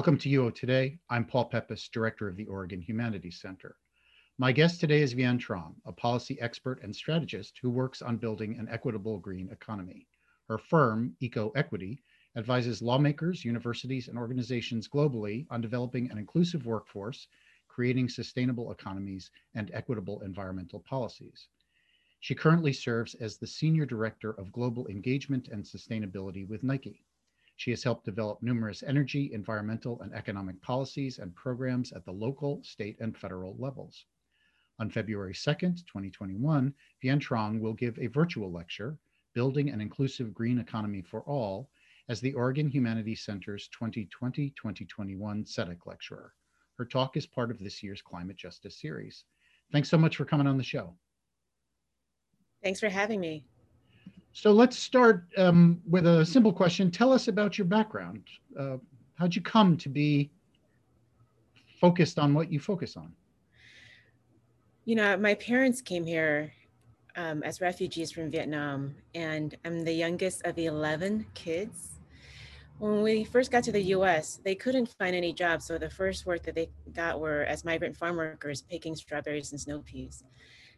[0.00, 0.98] Welcome to UO Today.
[1.10, 3.76] I'm Paul Peppis, Director of the Oregon Humanities Center.
[4.38, 8.58] My guest today is Vien Truong, a policy expert and strategist who works on building
[8.58, 10.06] an equitable green economy.
[10.48, 12.02] Her firm, Eco Equity,
[12.34, 17.28] advises lawmakers, universities, and organizations globally on developing an inclusive workforce,
[17.68, 21.48] creating sustainable economies, and equitable environmental policies.
[22.20, 27.04] She currently serves as the Senior Director of Global Engagement and Sustainability with Nike.
[27.60, 32.62] She has helped develop numerous energy, environmental, and economic policies and programs at the local,
[32.64, 34.06] state, and federal levels.
[34.78, 38.96] On February 2nd, 2021, Vien Truong will give a virtual lecture,
[39.34, 41.68] Building an Inclusive Green Economy for All,
[42.08, 44.54] as the Oregon Humanities Center's 2020-2021
[45.46, 46.32] CEDEC lecturer.
[46.78, 49.24] Her talk is part of this year's Climate Justice Series.
[49.70, 50.94] Thanks so much for coming on the show.
[52.62, 53.44] Thanks for having me.
[54.32, 56.90] So let's start um, with a simple question.
[56.90, 58.22] Tell us about your background.
[58.58, 58.76] Uh,
[59.16, 60.30] how'd you come to be
[61.80, 63.12] focused on what you focus on?
[64.84, 66.52] You know, my parents came here
[67.16, 71.98] um, as refugees from Vietnam, and I'm the youngest of 11 kids.
[72.78, 76.24] When we first got to the US, they couldn't find any jobs, so the first
[76.24, 80.24] work that they got were as migrant farm workers picking strawberries and snow peas.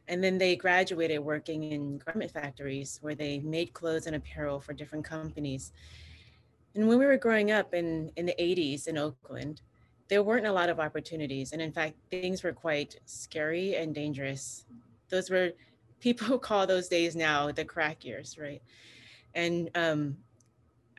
[0.09, 4.73] And then they graduated working in garment factories where they made clothes and apparel for
[4.73, 5.73] different companies.
[6.75, 9.61] And when we were growing up in, in the 80s in Oakland,
[10.09, 11.53] there weren't a lot of opportunities.
[11.53, 14.67] And in fact, things were quite scary and dangerous.
[15.09, 15.53] Those were,
[16.01, 18.63] people call those days now the crack years, right?
[19.35, 20.17] And um,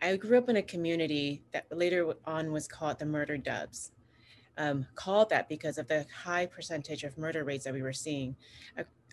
[0.01, 3.91] I grew up in a community that later on was called the Murder Dubs.
[4.55, 8.35] Um, called that because of the high percentage of murder rates that we were seeing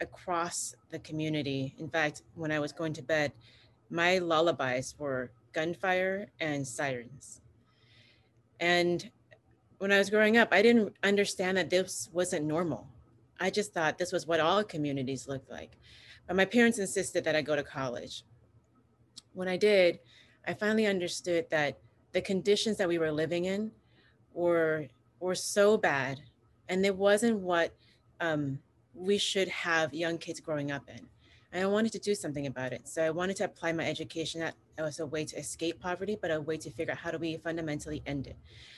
[0.01, 1.75] across the community.
[1.79, 3.33] In fact, when I was going to bed,
[3.89, 7.41] my lullabies were gunfire and sirens.
[8.61, 9.11] And
[9.79, 12.87] when I was growing up, I didn't understand that this wasn't normal.
[13.41, 15.77] I just thought this was what all communities looked like.
[16.27, 18.25] But my parents insisted that I go to college.
[19.33, 20.00] When I did,
[20.47, 21.79] I finally understood that
[22.12, 23.73] the conditions that we were living in
[24.34, 24.87] were
[25.20, 26.20] were so bad,
[26.69, 27.75] and it wasn't what
[28.20, 28.58] um,
[28.94, 31.06] we should have young kids growing up in.
[31.53, 32.86] And I wanted to do something about it.
[32.88, 36.31] So I wanted to apply my education that was a way to escape poverty, but
[36.31, 38.36] a way to figure out how do we fundamentally end it.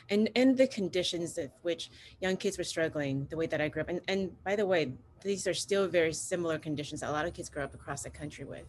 [0.09, 3.83] And end the conditions of which young kids were struggling, the way that I grew
[3.83, 3.89] up.
[3.91, 4.93] And, and by the way,
[5.23, 8.11] these are still very similar conditions that a lot of kids grow up across the
[8.11, 8.65] country with.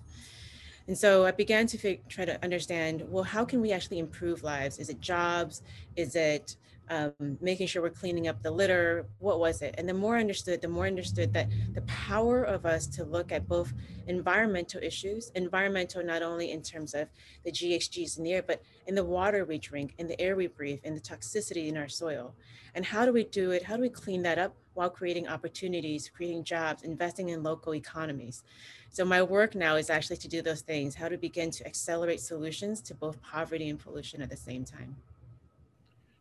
[0.88, 4.44] And so I began to fig- try to understand, well, how can we actually improve
[4.44, 4.80] lives?
[4.80, 5.62] Is it jobs?
[5.96, 6.58] Is it
[6.90, 9.06] um, making sure we're cleaning up the litter.
[9.20, 9.76] What was it?
[9.78, 13.04] And the more I understood, the more I understood that the power of us to
[13.04, 13.74] look at both
[14.08, 17.08] environmental issues, environmental not only in terms of
[17.46, 20.48] the GHGs in the air, but in the water we drink, in the air we
[20.48, 22.36] breathe, in the toxicity in our soil.
[22.76, 23.64] And how do we do it?
[23.64, 28.44] How do we clean that up while creating opportunities, creating jobs, investing in local economies?
[28.90, 32.20] So my work now is actually to do those things, how to begin to accelerate
[32.20, 34.96] solutions to both poverty and pollution at the same time.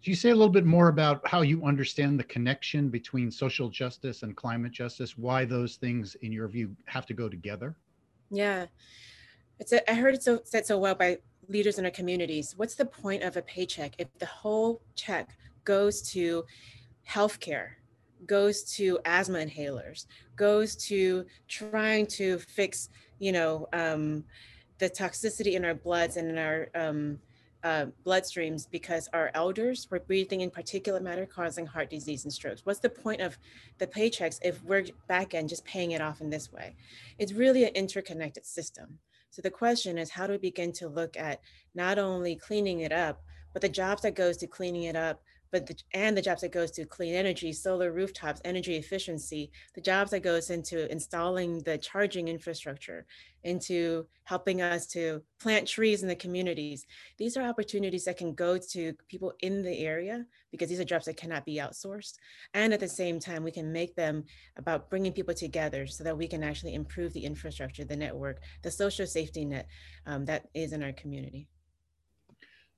[0.03, 3.69] Do you say a little bit more about how you understand the connection between social
[3.69, 5.17] justice and climate justice?
[5.17, 7.77] Why those things, in your view, have to go together?
[8.29, 8.67] Yeah,
[9.61, 11.19] it's a, I heard it so, said so well by
[11.49, 12.55] leaders in our communities.
[12.57, 16.45] What's the point of a paycheck if the whole check goes to
[17.09, 17.69] healthcare,
[18.27, 22.89] goes to asthma inhalers, goes to trying to fix,
[23.21, 24.25] you know, um,
[24.79, 27.21] the toxicity in our bloods and in our um,
[27.65, 32.67] uh, bloodstreams because our elders were breathing in particulate matter causing heart disease and strokes.
[32.67, 33.39] What's the point of
[33.79, 36.75] the paychecks if we're back end just paying it off in this way?
[37.19, 38.99] It's really an interconnected system.
[39.31, 41.41] So the question is how do we begin to look at
[41.75, 45.67] not only cleaning it up, but the jobs that goes to cleaning it up, but
[45.67, 50.11] the, and the jobs that goes to clean energy, solar rooftops, energy efficiency, the jobs
[50.11, 53.07] that goes into installing the charging infrastructure,
[53.45, 56.87] into helping us to plant trees in the communities.
[57.19, 61.05] These are opportunities that can go to people in the area because these are jobs
[61.05, 62.15] that cannot be outsourced.
[62.55, 64.25] And at the same time, we can make them
[64.57, 68.71] about bringing people together so that we can actually improve the infrastructure, the network, the
[68.71, 69.67] social safety net
[70.07, 71.49] um, that is in our community.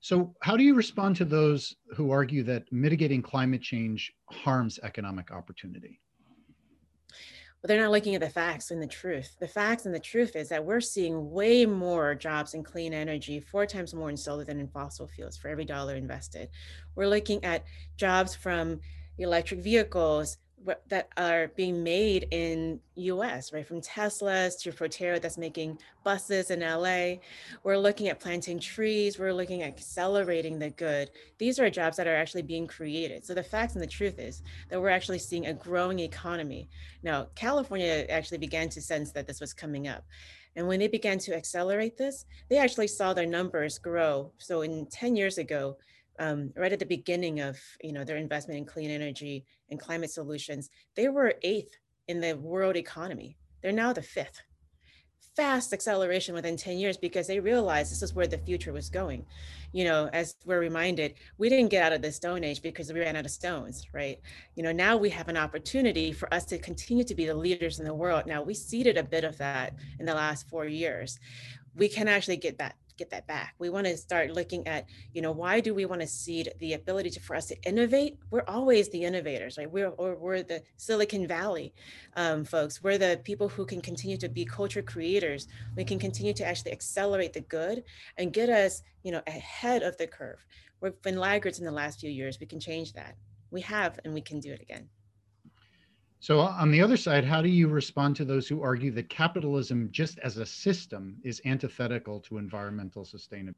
[0.05, 5.31] So, how do you respond to those who argue that mitigating climate change harms economic
[5.31, 5.99] opportunity?
[7.09, 9.35] Well, they're not looking at the facts and the truth.
[9.39, 13.39] The facts and the truth is that we're seeing way more jobs in clean energy,
[13.39, 16.49] four times more in solar than in fossil fuels for every dollar invested.
[16.93, 17.63] We're looking at
[17.97, 18.81] jobs from
[19.17, 20.37] electric vehicles,
[20.87, 23.65] that are being made in US, right?
[23.65, 27.21] From Tesla's to Proterra that's making buses in LA.
[27.63, 29.19] We're looking at planting trees.
[29.19, 31.11] We're looking at accelerating the good.
[31.37, 33.25] These are jobs that are actually being created.
[33.25, 36.69] So the facts and the truth is that we're actually seeing a growing economy.
[37.03, 40.03] Now, California actually began to sense that this was coming up.
[40.55, 44.31] And when they began to accelerate this, they actually saw their numbers grow.
[44.37, 45.77] So in 10 years ago,
[46.19, 50.11] um, right at the beginning of you know their investment in clean energy and climate
[50.11, 51.77] solutions, they were eighth
[52.07, 53.37] in the world economy.
[53.61, 54.41] They're now the fifth.
[55.35, 59.25] Fast acceleration within 10 years because they realized this is where the future was going.
[59.73, 63.01] You know, as we're reminded, we didn't get out of the stone age because we
[63.01, 64.21] ran out of stones, right?
[64.55, 67.79] You know, now we have an opportunity for us to continue to be the leaders
[67.79, 68.27] in the world.
[68.27, 71.19] Now we ceded a bit of that in the last four years.
[71.75, 73.55] We can actually get that get that back.
[73.59, 76.73] We want to start looking at, you know, why do we want to cede the
[76.73, 78.17] ability to, for us to innovate?
[78.31, 79.69] We're always the innovators, right?
[79.69, 81.73] We're, or we're the Silicon Valley
[82.15, 82.83] um, folks.
[82.83, 85.47] We're the people who can continue to be culture creators.
[85.75, 87.83] We can continue to actually accelerate the good
[88.17, 90.45] and get us, you know, ahead of the curve.
[90.81, 92.39] We've been laggards in the last few years.
[92.39, 93.15] We can change that.
[93.51, 94.89] We have, and we can do it again.
[96.19, 99.89] So, on the other side, how do you respond to those who argue that capitalism,
[99.91, 103.53] just as a system, is antithetical to environmental sustainability?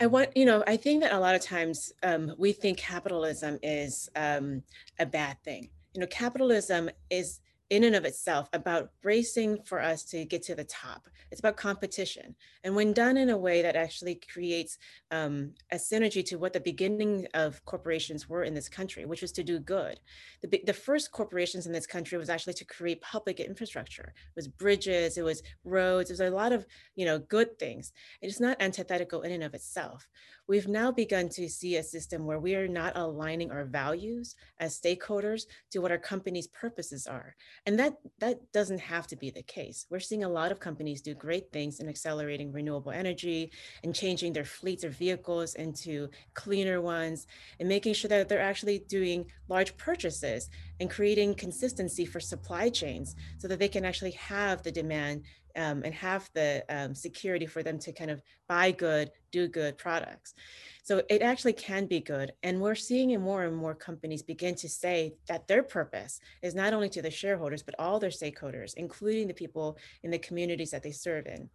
[0.00, 3.58] I want, you know, I think that a lot of times um, we think capitalism
[3.62, 4.62] is um,
[4.98, 5.68] a bad thing.
[5.94, 7.40] You know, capitalism is
[7.72, 11.08] in and of itself about racing for us to get to the top.
[11.30, 12.34] It's about competition.
[12.64, 14.76] And when done in a way that actually creates
[15.10, 19.32] um, a synergy to what the beginning of corporations were in this country, which was
[19.32, 19.98] to do good.
[20.42, 24.12] The, the first corporations in this country was actually to create public infrastructure.
[24.14, 27.94] It was bridges, it was roads, it was a lot of, you know, good things.
[28.20, 30.06] It is not antithetical in and of itself
[30.52, 34.78] we've now begun to see a system where we are not aligning our values as
[34.78, 37.34] stakeholders to what our company's purposes are.
[37.64, 39.86] And that, that doesn't have to be the case.
[39.88, 43.50] We're seeing a lot of companies do great things in accelerating renewable energy
[43.82, 47.26] and changing their fleets of vehicles into cleaner ones
[47.58, 50.50] and making sure that they're actually doing large purchases
[50.80, 55.22] and creating consistency for supply chains so that they can actually have the demand
[55.56, 59.78] um, and have the um, security for them to kind of buy good, do good
[59.78, 60.34] products.
[60.82, 62.32] So it actually can be good.
[62.42, 66.54] And we're seeing it more and more companies begin to say that their purpose is
[66.54, 70.70] not only to the shareholders, but all their stakeholders, including the people in the communities
[70.72, 71.48] that they serve in.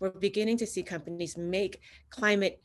[0.00, 2.60] We're beginning to see companies make climate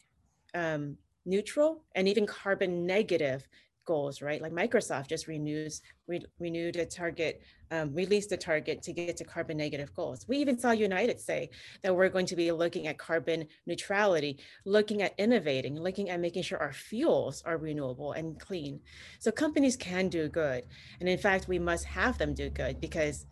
[0.54, 3.48] um, neutral and even carbon negative
[3.88, 4.39] goals, right?
[4.39, 7.42] Like Microsoft just renews re, renewed a target,
[7.72, 10.28] um, released a target to get to carbon negative goals.
[10.28, 11.50] We even saw United say
[11.81, 16.44] that we're going to be looking at carbon neutrality, looking at innovating, looking at making
[16.44, 18.80] sure our fuels are renewable and clean.
[19.19, 20.66] So companies can do good,
[21.00, 23.25] and in fact, we must have them do good because,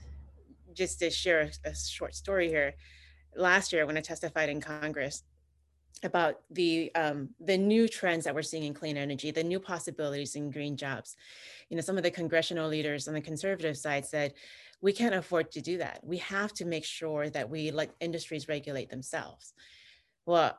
[0.73, 2.73] just to share a, a short story here,
[3.35, 5.23] last year when I testified in Congress
[6.03, 10.35] about the um, the new trends that we're seeing in clean energy, the new possibilities
[10.35, 11.15] in green jobs.
[11.69, 14.33] You know, some of the congressional leaders on the conservative side said,
[14.81, 16.01] we can't afford to do that.
[16.03, 19.53] We have to make sure that we let industries regulate themselves.
[20.25, 20.57] Well,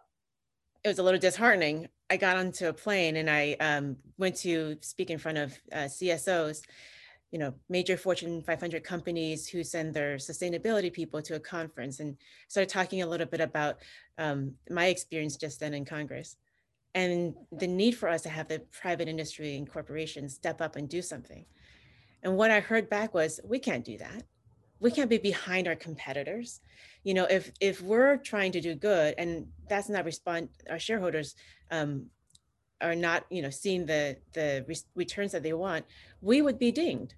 [0.83, 1.89] it was a little disheartening.
[2.11, 5.77] I got onto a plane and I um, went to speak in front of uh,
[5.85, 6.63] CSOs
[7.31, 12.17] you know, major Fortune 500 companies who send their sustainability people to a conference and
[12.49, 13.77] started talking a little bit about
[14.19, 16.37] um, my experience just then in Congress
[16.97, 20.89] and the need for us to have the private industry and corporations step up and
[20.89, 21.45] do something.
[22.23, 24.23] And what I heard back was, we can't do that.
[24.81, 26.61] We can't be behind our competitors.
[27.05, 31.35] You know, if if we're trying to do good and that's not respond, our shareholders
[31.71, 32.07] um,
[32.81, 35.85] are not you know seeing the the re- returns that they want
[36.21, 37.15] we would be dinged.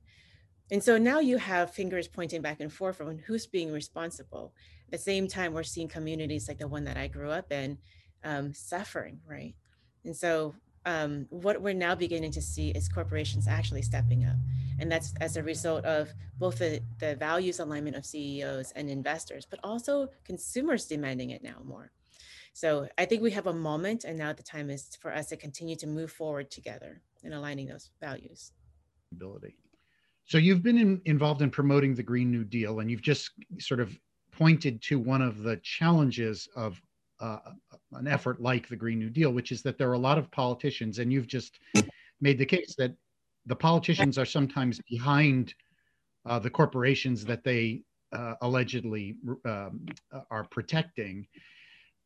[0.71, 4.53] And so now you have fingers pointing back and forth on who's being responsible.
[4.87, 7.79] At the same time we're seeing communities like the one that i grew up in
[8.25, 9.55] um, suffering right?
[10.05, 10.55] And so
[10.87, 14.37] um, what we're now beginning to see is corporations actually stepping up.
[14.79, 19.47] And that's as a result of both the, the values alignment of ceos and investors
[19.49, 21.91] but also consumers demanding it now more
[22.59, 25.37] so I think we have a moment, and now the time is for us to
[25.37, 28.51] continue to move forward together in aligning those values.
[29.13, 29.55] Ability.
[30.25, 33.79] So you've been in, involved in promoting the Green New Deal, and you've just sort
[33.79, 33.97] of
[34.33, 36.83] pointed to one of the challenges of
[37.21, 37.39] uh,
[37.93, 40.29] an effort like the Green New Deal, which is that there are a lot of
[40.33, 41.61] politicians, and you've just
[42.21, 42.93] made the case that
[43.47, 45.55] the politicians are sometimes behind
[46.27, 49.87] uh, the corporations that they uh, allegedly um,
[50.33, 51.25] are protecting.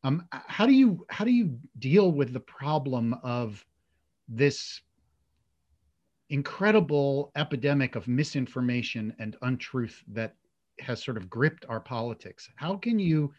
[0.03, 3.65] Um, how do you how do you deal with the problem of
[4.27, 4.81] this
[6.29, 10.35] incredible epidemic of misinformation and untruth that
[10.79, 12.49] has sort of gripped our politics.
[12.55, 13.31] How can you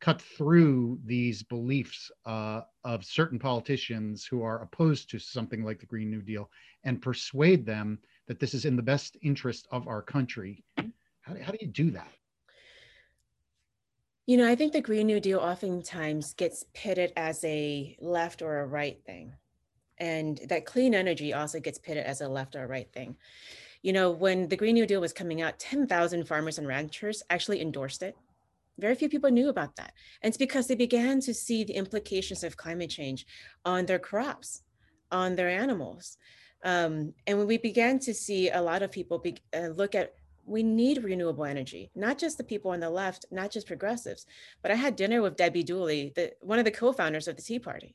[0.00, 5.86] cut through these beliefs uh, of certain politicians who are opposed to something like the
[5.86, 6.50] Green New Deal
[6.84, 10.62] and persuade them that this is in the best interest of our country?
[10.76, 12.12] How, how do you do that?
[14.26, 18.60] You know, I think the Green New Deal oftentimes gets pitted as a left or
[18.60, 19.34] a right thing.
[19.98, 23.16] And that clean energy also gets pitted as a left or a right thing.
[23.82, 27.60] You know, when the Green New Deal was coming out, 10,000 farmers and ranchers actually
[27.60, 28.16] endorsed it.
[28.78, 29.92] Very few people knew about that.
[30.22, 33.26] And it's because they began to see the implications of climate change
[33.66, 34.62] on their crops,
[35.12, 36.16] on their animals.
[36.64, 40.14] Um, and when we began to see a lot of people be, uh, look at
[40.46, 44.26] we need renewable energy, not just the people on the left, not just progressives.
[44.62, 47.58] But I had dinner with Debbie Dooley, the, one of the co-founders of the Tea
[47.58, 47.94] Party.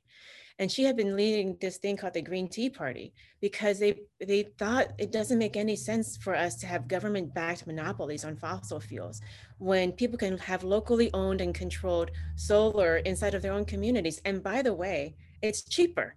[0.60, 4.44] And she had been leading this thing called the Green Tea Party because they, they
[4.58, 8.82] thought it doesn't make any sense for us to have government backed monopolies on fossil
[8.82, 9.22] fuels
[9.60, 14.22] when people can have locally owned and controlled solar inside of their own communities.
[14.26, 16.16] And by the way, it's cheaper.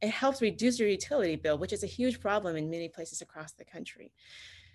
[0.00, 3.52] It helps reduce your utility bill, which is a huge problem in many places across
[3.52, 4.10] the country.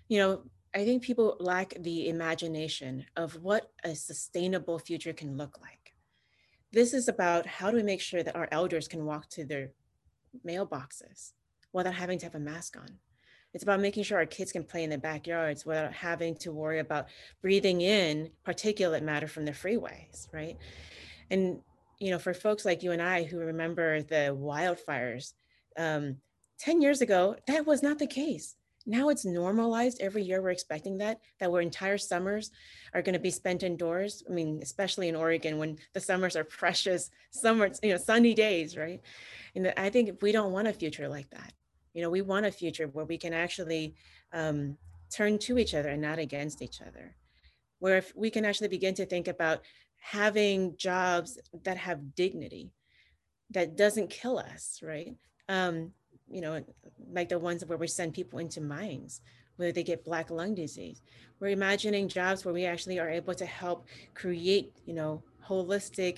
[0.09, 0.43] You know,
[0.75, 5.95] I think people lack the imagination of what a sustainable future can look like.
[6.71, 9.71] This is about how do we make sure that our elders can walk to their
[10.45, 11.31] mailboxes
[11.73, 12.89] without having to have a mask on.
[13.53, 16.79] It's about making sure our kids can play in their backyards without having to worry
[16.79, 17.07] about
[17.41, 20.57] breathing in particulate matter from the freeways, right?
[21.31, 21.61] And
[21.99, 25.33] you know, for folks like you and I who remember the wildfires,
[25.77, 26.17] um,
[26.59, 28.55] 10 years ago, that was not the case.
[28.89, 29.99] Now it's normalized.
[29.99, 32.51] Every year we're expecting that, that our entire summers
[32.93, 34.23] are going to be spent indoors.
[34.27, 38.77] I mean, especially in Oregon when the summers are precious summer, you know, sunny days,
[38.77, 39.01] right?
[39.55, 41.51] And I think if we don't want a future like that.
[41.93, 43.95] You know, we want a future where we can actually
[44.31, 44.77] um,
[45.11, 47.15] turn to each other and not against each other,
[47.79, 49.63] where if we can actually begin to think about
[49.99, 52.71] having jobs that have dignity,
[53.49, 55.15] that doesn't kill us, right?
[55.49, 55.91] Um,
[56.29, 56.63] you know,
[57.11, 59.21] like the ones where we send people into mines
[59.57, 61.01] where they get black lung disease.
[61.39, 66.17] We're imagining jobs where we actually are able to help create, you know, holistic,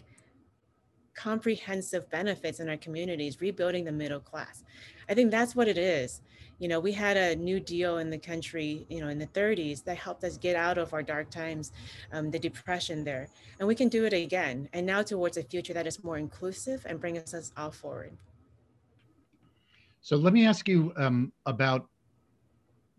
[1.15, 4.63] comprehensive benefits in our communities, rebuilding the middle class.
[5.09, 6.21] I think that's what it is.
[6.59, 9.83] You know, we had a new deal in the country, you know, in the 30s
[9.85, 11.71] that helped us get out of our dark times,
[12.11, 13.29] um, the depression there.
[13.59, 14.67] And we can do it again.
[14.73, 18.17] And now towards a future that is more inclusive and brings us all forward.
[20.01, 21.87] So let me ask you um, about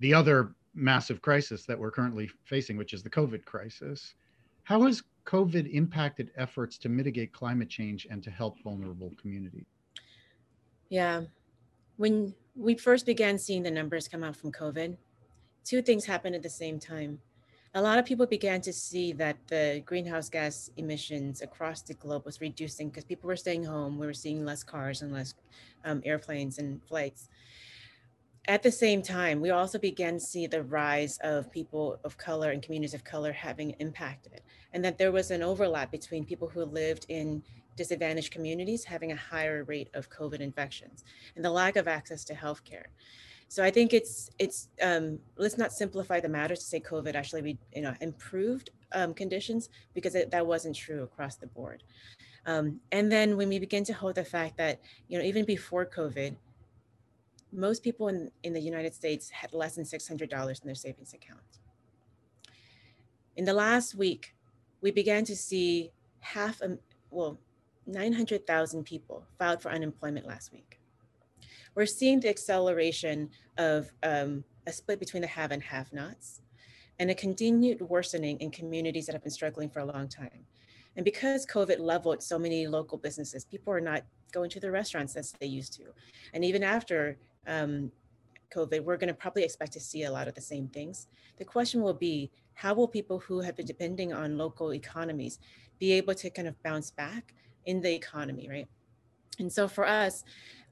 [0.00, 4.14] the other massive crisis that we're currently facing, which is the COVID crisis.
[4.64, 9.66] How has COVID impacted efforts to mitigate climate change and to help vulnerable communities?
[10.88, 11.22] Yeah.
[11.96, 14.96] When we first began seeing the numbers come out from COVID,
[15.64, 17.20] two things happened at the same time
[17.74, 22.24] a lot of people began to see that the greenhouse gas emissions across the globe
[22.24, 23.98] was reducing because people were staying home.
[23.98, 25.34] We were seeing less cars and less
[25.84, 27.28] um, airplanes and flights.
[28.48, 32.50] At the same time, we also began to see the rise of people of color
[32.50, 34.40] and communities of color having impacted,
[34.72, 37.42] and that there was an overlap between people who lived in
[37.76, 41.04] disadvantaged communities having a higher rate of COVID infections
[41.36, 42.86] and the lack of access to healthcare.
[43.50, 47.42] So I think it's it's um, let's not simplify the matter to say COVID actually
[47.42, 51.82] we you know improved um, conditions because it, that wasn't true across the board.
[52.46, 55.84] Um, and then when we begin to hold the fact that you know even before
[55.84, 56.36] COVID,
[57.52, 61.40] most people in, in the United States had less than $600 in their savings account.
[63.34, 64.32] In the last week,
[64.80, 65.90] we began to see
[66.20, 66.78] half a
[67.10, 67.36] well
[67.88, 70.79] 900,000 people filed for unemployment last week
[71.74, 76.40] we're seeing the acceleration of um, a split between the have and have nots
[76.98, 80.44] and a continued worsening in communities that have been struggling for a long time.
[80.96, 85.16] And because COVID leveled so many local businesses, people are not going to the restaurants
[85.16, 85.84] as they used to.
[86.34, 87.90] And even after um,
[88.54, 91.06] COVID, we're going to probably expect to see a lot of the same things.
[91.38, 95.38] The question will be how will people who have been depending on local economies
[95.78, 97.32] be able to kind of bounce back
[97.64, 98.68] in the economy, right?
[99.38, 100.24] And so for us,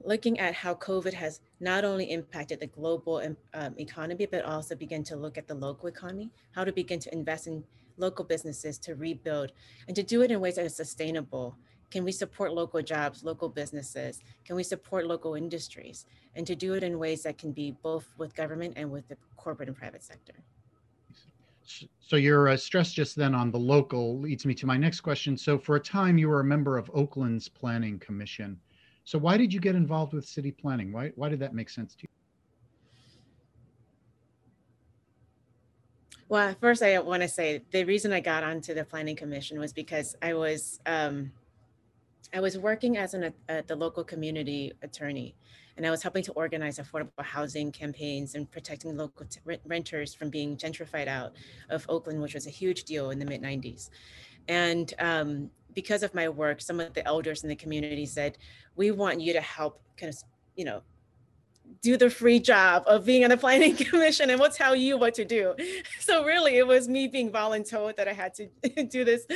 [0.05, 3.23] looking at how COVID has not only impacted the global
[3.55, 7.13] um, economy, but also begin to look at the local economy, how to begin to
[7.13, 7.65] invest in
[7.97, 9.53] local businesses to rebuild
[9.87, 11.57] and to do it in ways that are sustainable.
[11.91, 14.21] Can we support local jobs, local businesses?
[14.45, 16.05] Can we support local industries?
[16.35, 19.17] And to do it in ways that can be both with government and with the
[19.37, 20.35] corporate and private sector
[22.01, 25.37] so your uh, stress just then on the local leads me to my next question.
[25.37, 28.59] So for a time, you were a member of Oakland's Planning Commission.
[29.05, 30.93] So why did you get involved with city planning?
[30.93, 32.09] Why, why did that make sense to you?
[36.29, 39.73] Well, first I want to say the reason I got onto the planning commission was
[39.73, 41.33] because I was um,
[42.33, 45.35] I was working as an at the local community attorney,
[45.77, 49.27] and I was helping to organize affordable housing campaigns and protecting local
[49.65, 51.33] renters from being gentrified out
[51.71, 53.91] of Oakland, which was a huge deal in the mid '90s.
[54.49, 58.37] And um, because of my work, some of the elders in the community said,
[58.77, 60.19] "We want you to help, kind of,
[60.55, 60.83] you know,
[61.81, 65.15] do the free job of being on the planning commission and we'll tell you what
[65.15, 65.55] to do.
[66.01, 68.49] So really it was me being voluntold that I had to
[68.85, 69.27] do this,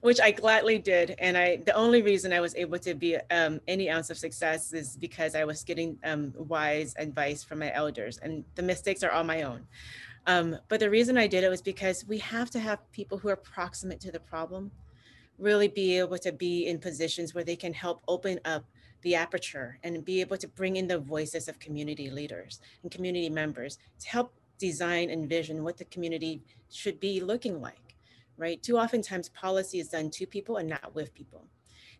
[0.00, 1.16] which I gladly did.
[1.18, 4.72] And I, the only reason I was able to be um, any ounce of success
[4.72, 9.10] is because I was getting um, wise advice from my elders and the mistakes are
[9.10, 9.66] all my own.
[10.26, 13.28] Um, but the reason I did it was because we have to have people who
[13.28, 14.70] are proximate to the problem
[15.38, 18.64] really be able to be in positions where they can help open up
[19.04, 23.30] the aperture and be able to bring in the voices of community leaders and community
[23.30, 27.96] members to help design and vision what the community should be looking like,
[28.36, 28.62] right?
[28.62, 31.46] Too oftentimes policy is done to people and not with people.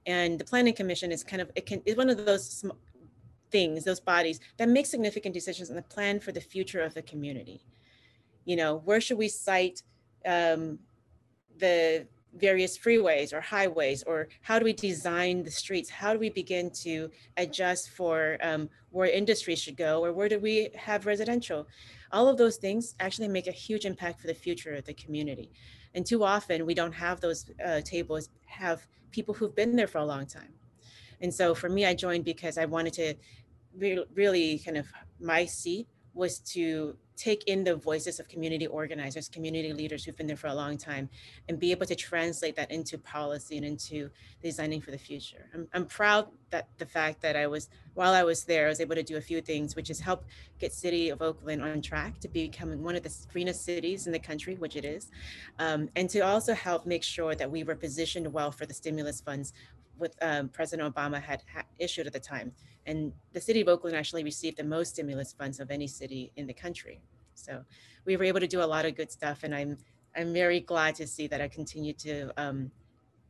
[0.06, 2.64] And the planning commission is kind of, it can, is one of those
[3.50, 7.02] things, those bodies that make significant decisions on the plan for the future of the
[7.02, 7.64] community.
[8.46, 9.82] You know, where should we site
[10.26, 10.78] um,
[11.58, 15.88] the various freeways or highways or how do we design the streets?
[15.88, 20.38] How do we begin to adjust for um, where industry should go or where do
[20.38, 21.66] we have residential?
[22.12, 25.50] All of those things actually make a huge impact for the future of the community.
[25.94, 29.98] And too often we don't have those uh, tables have people who've been there for
[29.98, 30.52] a long time.
[31.20, 33.14] And so for me i joined because i wanted to
[33.78, 34.86] re- really kind of
[35.20, 40.26] my seat was to take in the voices of community organizers, community leaders who've been
[40.26, 41.08] there for a long time,
[41.48, 44.10] and be able to translate that into policy and into
[44.42, 45.48] designing for the future.
[45.54, 48.80] I'm, I'm proud that the fact that I was, while I was there, I was
[48.80, 50.24] able to do a few things, which is help
[50.58, 54.18] get City of Oakland on track to becoming one of the greenest cities in the
[54.18, 55.10] country, which it is,
[55.58, 59.20] um, and to also help make sure that we were positioned well for the stimulus
[59.20, 59.52] funds
[59.96, 62.52] what um, President Obama had ha- issued at the time.
[62.86, 66.46] And the city of Oakland actually received the most stimulus funds of any city in
[66.46, 67.00] the country.
[67.34, 67.64] So
[68.04, 69.76] we were able to do a lot of good stuff, and I'm
[70.16, 72.70] I'm very glad to see that I continue to um,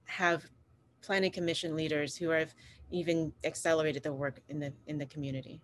[0.04, 0.44] have
[1.00, 2.54] planning commission leaders who have
[2.90, 5.60] even accelerated the work in the in the community.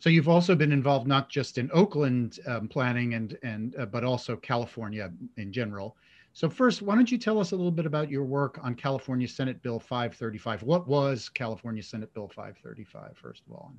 [0.00, 4.02] So you've also been involved not just in Oakland um, planning and and uh, but
[4.02, 5.96] also California in general.
[6.40, 9.28] So first, why don't you tell us a little bit about your work on California
[9.28, 10.62] Senate Bill 535?
[10.62, 13.74] What was California Senate Bill 535, first of all?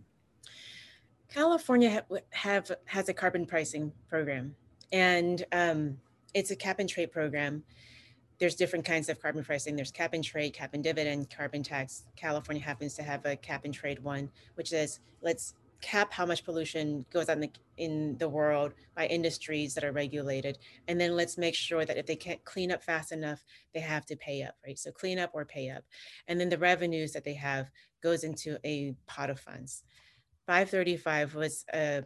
[1.28, 4.54] California ha- have has a carbon pricing program,
[4.92, 5.98] and um,
[6.36, 7.64] it's a cap and trade program.
[8.38, 9.76] There's different kinds of carbon pricing.
[9.76, 12.04] There's cap and trade, cap and dividend, carbon tax.
[12.16, 16.46] California happens to have a cap and trade one, which is let's cap how much
[16.46, 20.58] pollution goes on the, in the world by industries that are regulated.
[20.88, 24.06] And then let's make sure that if they can't clean up fast enough they have
[24.08, 24.78] to pay up right?
[24.78, 25.84] So clean up or pay up.
[26.28, 27.70] And then the revenues that they have
[28.02, 29.84] goes into a pot of funds.
[30.48, 32.04] 535 was a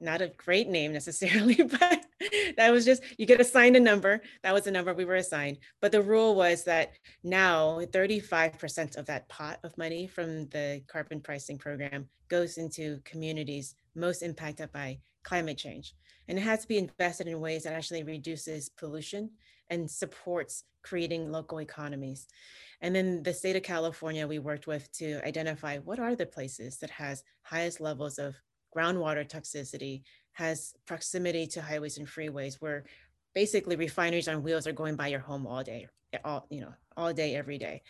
[0.00, 2.04] not a great name necessarily, but
[2.56, 4.22] that was just you get assigned a number.
[4.42, 5.58] That was the number we were assigned.
[5.80, 11.20] But the rule was that now 35% of that pot of money from the carbon
[11.20, 15.94] pricing program goes into communities most impacted by climate change.
[16.28, 19.30] And it has to be invested in ways that actually reduces pollution
[19.70, 22.26] and supports creating local economies.
[22.80, 26.78] And then the state of California, we worked with to identify what are the places
[26.78, 28.34] that has highest levels of
[28.74, 32.84] groundwater toxicity, has proximity to highways and freeways where
[33.34, 35.88] basically refineries on wheels are going by your home all day,
[36.24, 37.82] all, you know, all day, every day.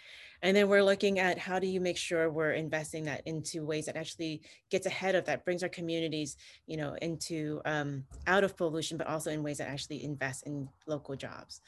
[0.43, 3.87] And then we're looking at how do you make sure we're investing that into ways
[3.87, 8.57] that actually gets ahead of that, brings our communities, you know, into um, out of
[8.57, 11.61] pollution, but also in ways that actually invest in local jobs.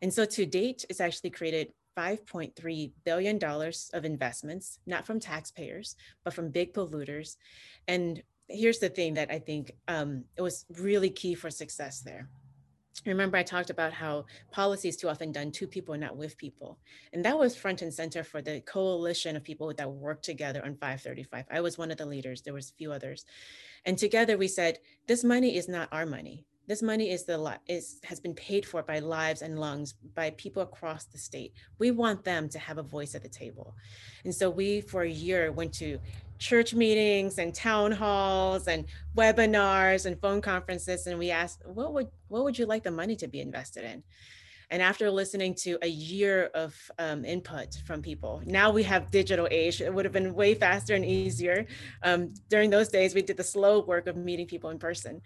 [0.00, 3.38] And so to date, it's actually created $5.3 billion
[3.92, 7.36] of investments, not from taxpayers, but from big polluters.
[7.86, 12.28] And here's the thing that I think um, it was really key for success there.
[13.06, 16.78] Remember, I talked about how policy is too often done to people not with people.
[17.12, 20.76] And that was front and center for the coalition of people that worked together on
[20.76, 21.46] 535.
[21.50, 23.24] I was one of the leaders, there was a few others.
[23.84, 24.78] And together we said,
[25.08, 26.44] this money is not our money.
[26.72, 30.62] This money is the is has been paid for by lives and lungs by people
[30.62, 31.52] across the state.
[31.78, 33.74] We want them to have a voice at the table.
[34.24, 35.98] And so we for a year went to
[36.38, 42.08] church meetings and town halls and webinars and phone conferences and we asked what would
[42.28, 44.02] what would you like the money to be invested in
[44.70, 49.46] and after listening to a year of um, input from people now we have digital
[49.50, 51.64] age it would have been way faster and easier
[52.02, 55.20] um, during those days we did the slow work of meeting people in person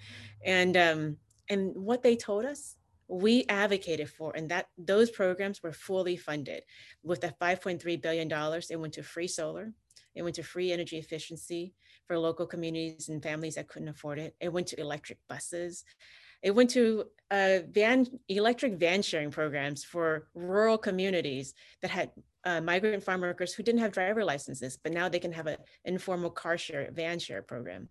[0.44, 1.16] and um,
[1.48, 2.76] And what they told us,
[3.08, 6.64] we advocated for, and that those programs were fully funded.
[7.04, 8.30] With the $5.3 billion,
[8.68, 9.72] it went to free solar,
[10.14, 11.74] it went to free energy efficiency
[12.06, 14.34] for local communities and families that couldn't afford it.
[14.40, 15.84] It went to electric buses.
[16.42, 22.10] It went to uh, van electric van sharing programs for rural communities that had
[22.44, 25.56] uh, migrant farm workers who didn't have driver licenses, but now they can have an
[25.84, 27.88] informal car share, van share program.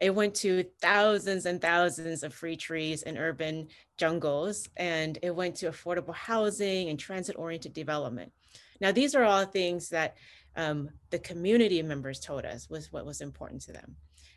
[0.00, 5.56] It went to thousands and thousands of free trees in urban jungles, and it went
[5.56, 8.32] to affordable housing and transit-oriented development.
[8.80, 10.16] Now, these are all things that
[10.56, 13.96] um, the community members told us was what was important to them.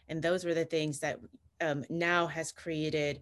[0.10, 1.20] And those were the things that
[1.62, 3.22] um, now has created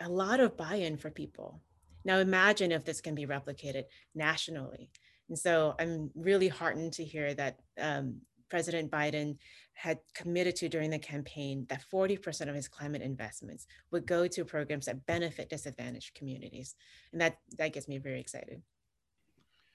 [0.00, 1.60] a lot of buy-in for people.
[2.04, 3.84] Now imagine if this can be replicated
[4.14, 4.90] nationally.
[5.28, 9.36] And so I'm really heartened to hear that um, President Biden
[9.74, 14.44] had committed to during the campaign that 40% of his climate investments would go to
[14.44, 16.74] programs that benefit disadvantaged communities.
[17.12, 18.60] And that, that gets me very excited.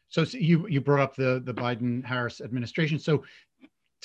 [0.09, 2.99] So, so you, you brought up the, the Biden-Harris administration.
[2.99, 3.23] So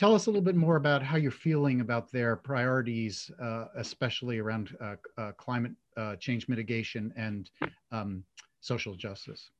[0.01, 4.39] tell us a little bit more about how you're feeling about their priorities, uh, especially
[4.39, 7.51] around uh, uh, climate uh, change mitigation and
[7.93, 8.25] um,
[8.63, 9.51] social justice.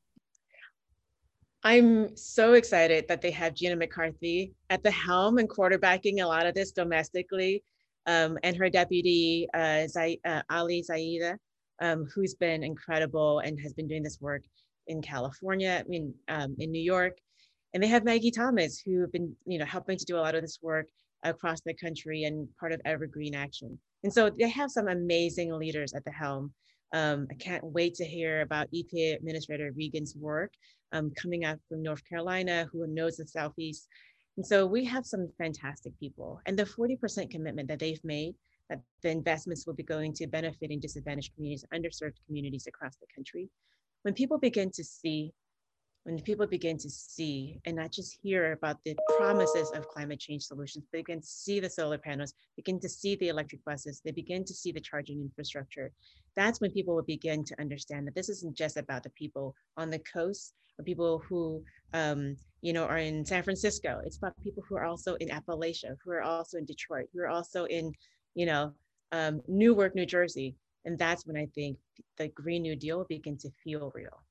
[1.63, 6.47] I'm so excited that they have Gina McCarthy at the helm and quarterbacking a lot
[6.47, 7.63] of this domestically,
[8.07, 11.37] um, and her deputy uh, Zai, uh, Ali Zaidi,
[11.83, 14.45] um, who's been incredible and has been doing this work
[14.87, 17.19] in California, I mean, um, in New York,
[17.73, 20.35] and they have Maggie Thomas, who have been, you know, helping to do a lot
[20.35, 20.87] of this work
[21.23, 23.79] across the country and part of Evergreen Action.
[24.03, 26.53] And so they have some amazing leaders at the helm.
[26.93, 30.53] Um, I can't wait to hear about EPA Administrator Regan's work
[30.93, 33.87] um, coming out from North Carolina, who knows the Southeast.
[34.37, 36.41] And so we have some fantastic people.
[36.47, 38.35] And the 40% commitment that they've made
[38.71, 43.49] that the investments will be going to benefiting disadvantaged communities, underserved communities across the country.
[44.03, 45.33] When people begin to see
[46.05, 50.43] when people begin to see and not just hear about the promises of climate change
[50.43, 54.11] solutions, they begin to see the solar panels, begin to see the electric buses, they
[54.11, 55.93] begin to see the charging infrastructure.
[56.37, 59.91] That's when people will begin to understand that this isn't just about the people on
[59.91, 64.01] the coast or people who, um, you know, are in San Francisco.
[64.05, 67.29] It's about people who are also in Appalachia, who are also in Detroit, who are
[67.29, 67.93] also in,
[68.35, 68.73] you know,
[69.13, 70.57] um, Newark, New Jersey.
[70.87, 71.77] And that's when I think
[72.17, 74.23] the Green New Deal will begin to feel real.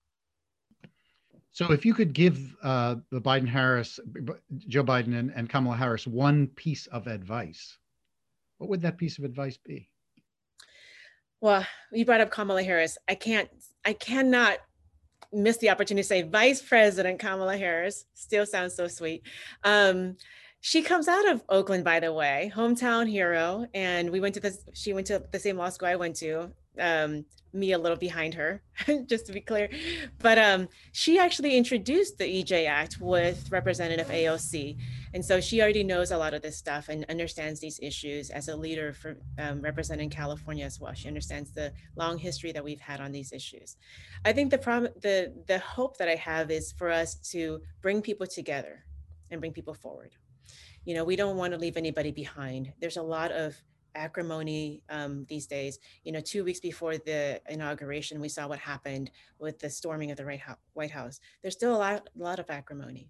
[1.52, 4.00] So if you could give uh, the Biden Harris,
[4.68, 7.78] Joe Biden and, and Kamala Harris one piece of advice,
[8.60, 9.90] what would that piece of advice be?
[11.42, 12.98] Well, you brought up Kamala Harris.
[13.08, 13.50] I can't,
[13.86, 14.58] I cannot
[15.32, 18.06] miss the opportunity to say Vice President Kamala Harris.
[18.14, 19.24] Still sounds so sweet.
[19.64, 20.18] Um,
[20.62, 23.66] she comes out of Oakland, by the way, hometown hero.
[23.74, 26.52] And we went to this, she went to the same law school I went to.
[26.78, 28.62] Um, me a little behind her,
[29.08, 29.70] just to be clear.
[30.20, 34.78] But um, she actually introduced the EJ Act with Representative AOC.
[35.14, 38.48] And so she already knows a lot of this stuff and understands these issues as
[38.48, 40.94] a leader for um, representing California as well.
[40.94, 43.78] She understands the long history that we've had on these issues.
[44.26, 48.02] I think the, prom- the, the hope that I have is for us to bring
[48.02, 48.86] people together
[49.32, 50.12] and bring people forward.
[50.86, 52.72] You know, we don't want to leave anybody behind.
[52.80, 53.56] There's a lot of
[53.96, 55.80] acrimony um, these days.
[56.04, 60.18] You know, two weeks before the inauguration, we saw what happened with the storming of
[60.18, 60.40] the
[60.74, 61.20] White House.
[61.42, 63.10] There's still a lot, a lot of acrimony.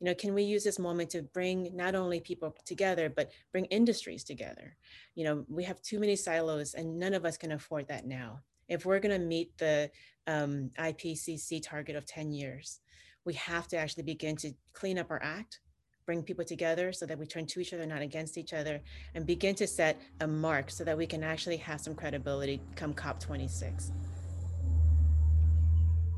[0.00, 3.66] You know, can we use this moment to bring not only people together, but bring
[3.66, 4.76] industries together?
[5.14, 8.40] You know, we have too many silos and none of us can afford that now.
[8.68, 9.90] If we're gonna meet the
[10.26, 12.80] um, IPCC target of 10 years,
[13.24, 15.60] we have to actually begin to clean up our act
[16.06, 18.80] bring people together so that we turn to each other, not against each other,
[19.14, 22.94] and begin to set a mark so that we can actually have some credibility come
[22.94, 23.90] COP26.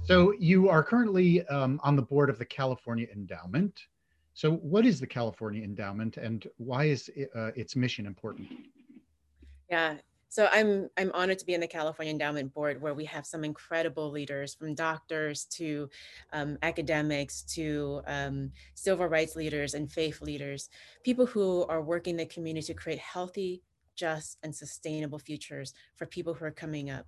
[0.04, 3.86] So you are currently um, on the board of the California Endowment.
[4.34, 8.48] So what is the California Endowment and why is it, uh, its mission important?
[9.70, 9.96] Yeah,
[10.28, 13.44] so I'm I'm honored to be in the California Endowment Board, where we have some
[13.44, 15.88] incredible leaders, from doctors to
[16.32, 20.68] um, academics to um, civil rights leaders and faith leaders,
[21.04, 23.62] people who are working the community to create healthy,
[23.94, 27.06] just, and sustainable futures for people who are coming up.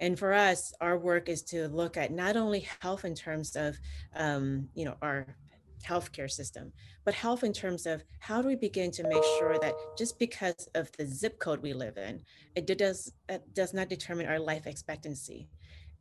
[0.00, 3.78] And for us, our work is to look at not only health in terms of,
[4.14, 5.36] um, you know, our
[5.84, 6.72] healthcare system,
[7.04, 10.68] but health in terms of how do we begin to make sure that just because
[10.74, 12.20] of the zip code we live in,
[12.54, 15.48] it does, it does not determine our life expectancy.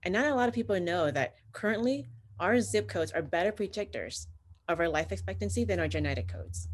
[0.03, 2.07] And not a lot of people know that currently
[2.39, 4.27] our zip codes are better predictors
[4.67, 6.67] of our life expectancy than our genetic codes.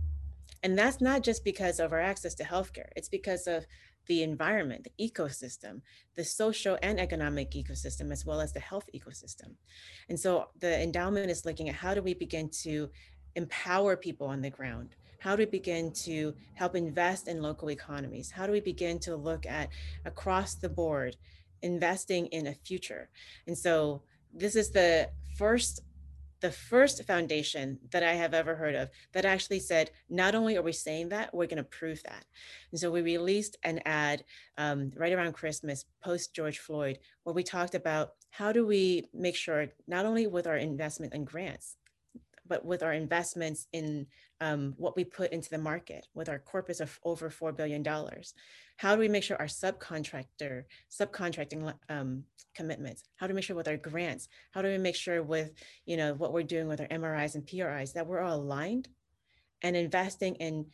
[0.63, 2.89] And that's not just because of our access to healthcare.
[2.95, 3.65] It's because of
[4.07, 5.81] the environment, the ecosystem,
[6.15, 9.53] the social and economic ecosystem, as well as the health ecosystem.
[10.09, 12.89] And so the endowment is looking at how do we begin to
[13.35, 14.95] empower people on the ground?
[15.19, 18.31] How do we begin to help invest in local economies?
[18.31, 19.69] How do we begin to look at
[20.05, 21.15] across the board
[21.61, 23.09] investing in a future?
[23.45, 24.01] And so
[24.33, 25.81] this is the first
[26.41, 30.61] the first foundation that I have ever heard of that actually said, not only are
[30.61, 32.25] we saying that, we're going to prove that.
[32.71, 34.23] And so we released an ad
[34.57, 39.35] um, right around Christmas, post George Floyd, where we talked about how do we make
[39.35, 41.75] sure, not only with our investment and grants,
[42.49, 44.07] but with our investments in
[44.41, 47.85] um, what we put into the market with our corpus of over $4 billion.
[48.77, 52.23] How do we make sure our subcontractor, subcontracting um,
[52.55, 55.51] commitments, how do we make sure with our grants, how do we make sure with,
[55.85, 58.87] you know, what we're doing with our MRIs and PRIs that we're all aligned
[59.61, 60.65] and investing in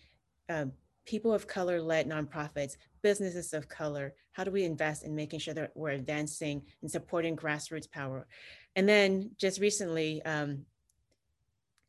[0.50, 0.72] um,
[1.06, 5.54] people of color led nonprofits, businesses of color, how do we invest in making sure
[5.54, 8.28] that we're advancing and supporting grassroots power?
[8.76, 10.66] And then just recently, um,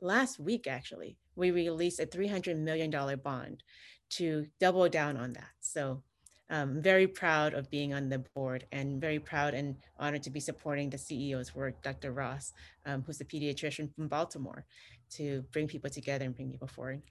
[0.01, 2.91] last week actually, we released a $300 million
[3.23, 3.63] bond
[4.11, 5.51] to double down on that.
[5.61, 6.03] So
[6.49, 10.41] um, very proud of being on the board and very proud and honored to be
[10.41, 12.13] supporting the CEO's work, Dr.
[12.13, 12.53] Ross,
[12.85, 14.65] um, who's a pediatrician from Baltimore,
[15.11, 17.03] to bring people together and bring people forward.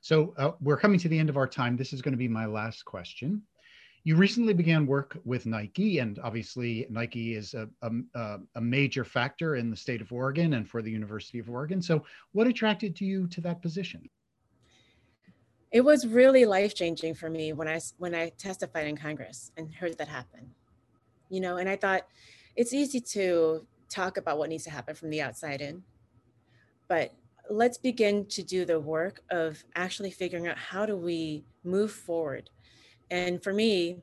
[0.00, 1.76] So uh, we're coming to the end of our time.
[1.76, 3.42] This is going to be my last question.
[4.02, 9.56] You recently began work with Nike, and obviously Nike is a, a, a, major factor
[9.56, 11.82] in the state of Oregon and for the University of Oregon.
[11.82, 14.08] So, what attracted you to that position?
[15.70, 19.72] It was really life changing for me when I when I testified in Congress and
[19.74, 20.50] heard that happen.
[21.28, 22.06] You know, and I thought
[22.56, 25.82] it's easy to talk about what needs to happen from the outside in,
[26.88, 27.12] but
[27.50, 32.48] let's begin to do the work of actually figuring out how do we move forward
[33.10, 33.98] and for me,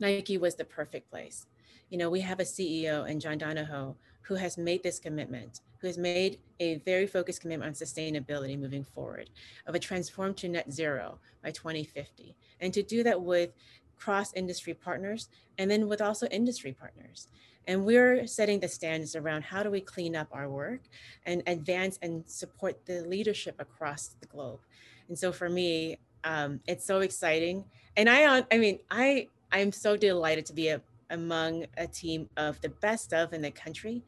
[0.00, 1.46] Nike was the perfect place.
[1.90, 5.86] You know, we have a CEO in John Donahoe who has made this commitment, who
[5.86, 9.30] has made a very focused commitment on sustainability moving forward,
[9.66, 12.36] of a transform to net zero by 2050.
[12.60, 13.50] And to do that with
[13.96, 17.28] cross industry partners and then with also industry partners.
[17.66, 20.80] And we're setting the standards around how do we clean up our work
[21.26, 24.60] and advance and support the leadership across the globe.
[25.08, 25.98] And so for me,
[26.28, 27.64] um, it's so exciting.
[27.96, 32.60] And I, I mean, I, I'm so delighted to be a, among a team of
[32.60, 34.02] the best of in the country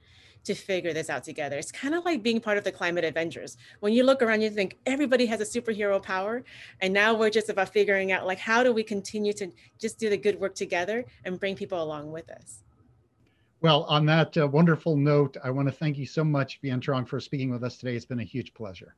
[0.44, 1.56] to figure this out together.
[1.56, 3.56] It's kind of like being part of the climate Avengers.
[3.80, 6.44] When you look around, you think everybody has a superhero power.
[6.82, 10.10] And now we're just about figuring out like, how do we continue to just do
[10.10, 12.62] the good work together and bring people along with us?
[13.62, 17.08] Well, on that uh, wonderful note, I want to thank you so much, Vien Truong,
[17.08, 17.96] for speaking with us today.
[17.96, 18.94] It's been a huge pleasure.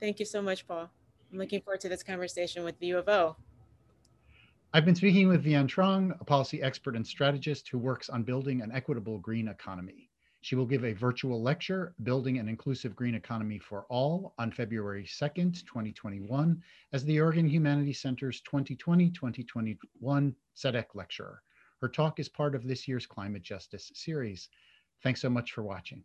[0.00, 0.90] Thank you so much, Paul.
[1.36, 3.36] I'm looking forward to this conversation with the U of O.
[4.72, 8.62] I've been speaking with Vien Truong, a policy expert and strategist who works on building
[8.62, 10.08] an equitable green economy.
[10.40, 15.04] She will give a virtual lecture, Building an Inclusive Green Economy for All, on February
[15.04, 16.62] 2nd, 2021,
[16.94, 21.42] as the Oregon Humanities Center's 2020-2021 CEDEC lecturer.
[21.82, 24.48] Her talk is part of this year's Climate Justice series.
[25.02, 26.02] Thanks so much for watching.